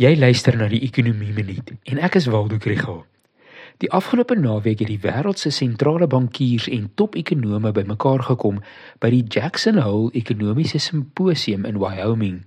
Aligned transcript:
Jy 0.00 0.14
luister 0.16 0.56
na 0.56 0.64
die 0.64 0.78
Ekonomie 0.80 1.34
Minuut 1.36 1.74
en 1.92 1.98
ek 2.00 2.14
is 2.16 2.24
Waldo 2.32 2.56
Krugel. 2.56 3.02
Die 3.84 3.90
afgelope 3.92 4.32
naweek 4.32 4.80
het 4.80 4.88
die 4.88 5.02
wêreld 5.02 5.42
se 5.42 5.52
sentrale 5.52 6.08
bankiers 6.08 6.70
en 6.72 6.86
top-ekonome 6.96 7.74
bymekaar 7.76 8.24
gekom 8.30 8.62
by 9.04 9.10
die 9.12 9.20
Jackson 9.28 9.76
Hole 9.84 10.08
Ekonomiese 10.16 10.80
Simposium 10.80 11.68
in 11.68 11.76
Wyoming. 11.84 12.40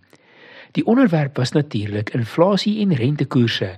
Die 0.73 0.87
onderwerp 0.89 1.37
was 1.37 1.53
natuurlik 1.53 2.09
inflasie 2.17 2.79
en 2.81 2.97
rentekoerse, 2.97 3.75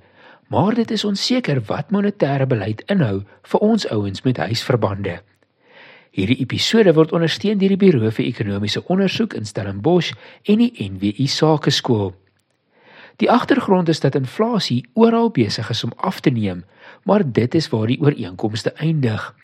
maar 0.47 0.79
dit 0.79 0.95
is 0.95 1.03
onseker 1.03 1.65
wat 1.67 1.91
monetêre 1.91 2.47
beleid 2.47 2.87
inhou 2.87 3.25
vir 3.51 3.69
ons 3.73 3.91
ouens 3.91 4.23
met 4.23 4.39
huisverbande. 4.39 5.19
Hierdie 6.15 6.39
episode 6.47 6.95
word 6.95 7.11
ondersteun 7.11 7.59
deur 7.59 7.75
die 7.75 7.83
Buro 7.89 8.07
vir 8.07 8.29
Ekonomiese 8.31 8.87
Onderzoek 8.87 9.35
in 9.35 9.43
Stellenbosch 9.43 10.15
en 10.47 10.63
die 10.63 10.71
NWI 10.79 11.27
Sakeskool. 11.27 12.15
Die 13.15 13.31
agtergrond 13.31 13.89
is 13.89 13.99
dat 13.99 14.15
inflasie 14.15 14.85
oral 14.93 15.29
besig 15.29 15.69
is 15.69 15.83
om 15.83 15.93
af 15.95 16.19
te 16.19 16.29
neem, 16.29 16.65
maar 17.03 17.23
dit 17.31 17.55
is 17.55 17.69
waar 17.69 17.87
die 17.87 18.01
ooreenkomste 18.01 18.73
eindig. 18.73 19.35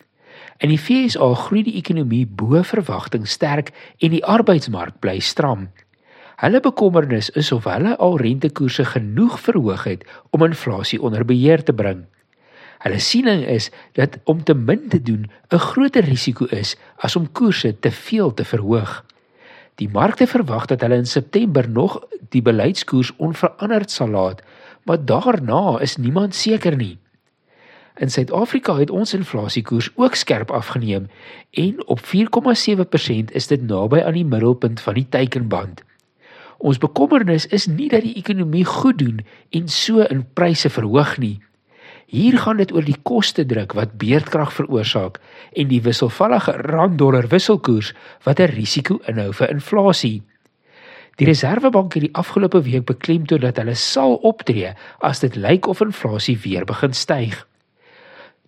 In 0.58 0.68
die 0.68 0.78
FSA 0.78 1.32
groei 1.34 1.62
die 1.62 1.78
ekonomie 1.80 2.26
bo 2.26 2.62
verwagting 2.62 3.24
sterk 3.28 3.72
en 3.98 4.12
die 4.12 4.24
arbeidsmark 4.24 5.00
bly 5.00 5.18
stram. 5.18 5.70
Hulle 6.42 6.60
bekommernis 6.60 7.30
is 7.38 7.52
of 7.52 7.64
hulle 7.70 7.96
al 7.96 8.18
rentekoerse 8.20 8.84
genoeg 8.84 9.38
verhoog 9.40 9.84
het 9.84 10.04
om 10.30 10.44
inflasie 10.44 11.00
onder 11.00 11.24
beheer 11.24 11.62
te 11.64 11.72
bring. 11.72 12.04
Hulle 12.82 12.98
siening 12.98 13.44
is 13.46 13.70
dat 13.94 14.18
om 14.24 14.42
te 14.44 14.54
min 14.54 14.88
te 14.88 15.02
doen 15.02 15.30
'n 15.50 15.58
groter 15.58 16.04
risiko 16.04 16.44
is 16.44 16.76
as 16.96 17.16
om 17.16 17.32
koerse 17.32 17.78
te 17.78 17.90
veel 17.90 18.34
te 18.34 18.44
verhoog. 18.44 19.04
Die 19.74 19.88
markte 19.88 20.26
verwag 20.26 20.66
dat 20.66 20.80
hulle 20.80 20.96
in 20.96 21.06
September 21.06 21.68
nog 21.68 22.02
die 22.32 22.42
beleidskoers 22.42 23.12
onveranderd 23.16 23.90
sal 23.90 24.08
laat, 24.08 24.42
maar 24.84 25.04
daarna 25.04 25.78
is 25.80 25.96
niemand 25.96 26.34
seker 26.34 26.76
nie. 26.76 26.98
In 28.00 28.10
Suid-Afrika 28.10 28.74
het 28.78 28.90
ons 28.90 29.14
inflasiekoers 29.14 29.90
ook 29.94 30.14
skerp 30.14 30.50
afgeneem 30.50 31.10
en 31.50 31.86
op 31.86 32.00
4,7% 32.00 33.32
is 33.36 33.46
dit 33.46 33.62
naby 33.62 34.00
aan 34.00 34.16
die 34.16 34.24
middelpunt 34.24 34.80
van 34.80 34.94
die 34.94 35.06
teikenband. 35.08 35.82
Ons 36.58 36.78
bekommernis 36.78 37.46
is 37.46 37.66
nie 37.66 37.88
dat 37.92 38.06
die 38.06 38.14
ekonomie 38.16 38.64
goed 38.64 38.98
doen 38.98 39.20
en 39.50 39.68
so 39.68 40.00
in 40.00 40.24
pryse 40.32 40.70
verhoog 40.70 41.18
nie. 41.18 41.40
Hier 42.06 42.38
gaan 42.38 42.56
dit 42.60 42.72
oor 42.72 42.84
die 42.84 42.98
koste 43.02 43.44
druk 43.48 43.72
wat 43.76 43.96
beerdkrag 44.00 44.52
veroorsaak 44.52 45.18
en 45.56 45.68
die 45.68 45.80
wisselvallige 45.82 46.52
rand-dollar 46.68 47.28
wisselkoers 47.32 47.92
wat 48.24 48.40
'n 48.40 48.52
risiko 48.52 49.00
inhou 49.06 49.32
vir 49.32 49.50
inflasie. 49.50 50.22
Die 51.16 51.26
Reserwebank 51.26 51.94
het 51.94 52.06
die 52.06 52.14
afgelope 52.14 52.62
week 52.62 52.84
beklemtoon 52.84 53.40
dat 53.40 53.56
hulle 53.56 53.74
sal 53.74 54.14
optree 54.14 54.72
as 54.98 55.20
dit 55.20 55.36
lyk 55.36 55.66
of 55.66 55.80
inflasie 55.80 56.38
weer 56.44 56.64
begin 56.64 56.92
styg. 56.92 57.46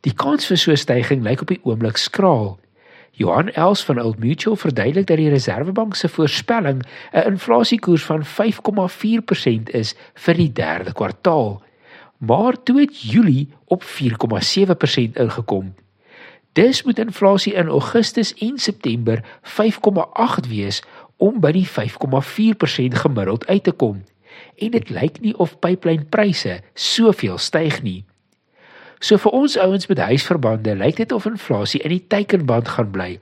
Die 0.00 0.14
kans 0.14 0.46
vir 0.46 0.56
so 0.56 0.70
'n 0.70 0.76
stygings 0.76 1.24
lyk 1.24 1.40
op 1.40 1.48
die 1.48 1.60
oomblik 1.62 1.96
skraal. 1.96 2.58
Johan 3.12 3.52
Els 3.54 3.84
van 3.84 4.00
Old 4.00 4.18
Mutual 4.18 4.56
verduidelik 4.56 5.06
dat 5.06 5.16
die 5.16 5.28
Reserwebank 5.28 5.94
se 5.94 6.08
voorspelling 6.08 6.82
'n 7.12 7.26
inflasiekoers 7.26 8.04
van 8.04 8.24
5,4% 8.24 9.70
is 9.70 9.94
vir 10.14 10.34
die 10.34 10.52
derde 10.52 10.92
kwartaal 10.92 11.62
maar 12.26 12.62
toe 12.62 12.80
het 12.80 13.00
Julie 13.00 13.48
op 13.64 13.82
4,7% 13.82 15.16
ingekom. 15.16 15.74
Dis 16.52 16.82
moet 16.82 16.98
inflasie 16.98 17.52
in 17.52 17.66
Augustus 17.66 18.34
en 18.34 18.58
September 18.58 19.24
5,8 19.42 20.48
wees 20.48 20.82
om 21.16 21.40
by 21.40 21.52
die 21.54 21.66
5,4% 21.68 22.98
gemiddeld 23.04 23.46
uit 23.46 23.64
te 23.64 23.72
kom. 23.72 24.02
En 24.58 24.70
dit 24.70 24.90
lyk 24.90 25.20
nie 25.20 25.34
of 25.38 25.58
pyplynpryse 25.58 26.60
soveel 26.74 27.38
styg 27.38 27.82
nie. 27.82 28.04
So 29.04 29.18
vir 29.20 29.36
ons 29.36 29.56
ouens 29.60 29.86
met 29.90 29.98
huisverbande 29.98 30.74
lyk 30.80 30.96
dit 31.02 31.12
of 31.12 31.26
inflasie 31.28 31.82
in 31.84 31.92
die 31.92 32.04
teikenband 32.08 32.68
gaan 32.76 32.90
bly. 32.90 33.18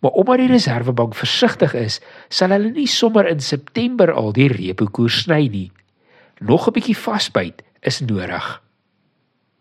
Maar 0.00 0.16
omdat 0.16 0.40
die 0.40 0.48
Reserwebank 0.48 1.14
versigtig 1.14 1.74
is, 1.76 2.00
sal 2.28 2.54
hulle 2.54 2.72
nie 2.72 2.88
sommer 2.88 3.28
in 3.28 3.40
September 3.44 4.12
al 4.12 4.32
die 4.32 4.48
repo 4.48 4.88
koers 4.88 5.22
sny 5.26 5.46
nie. 5.52 5.70
Nog 6.40 6.68
'n 6.68 6.72
bietjie 6.72 6.96
vasbyt 6.96 7.62
is 7.80 8.00
nodig. 8.00 8.62